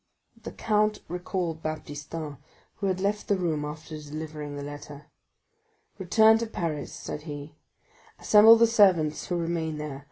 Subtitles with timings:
[0.41, 2.39] The count recalled Baptistin,
[2.77, 5.05] who had left the room after delivering the letter.
[5.99, 7.53] "Return to Paris," said he;
[8.17, 9.99] "assemble the servants who remain there.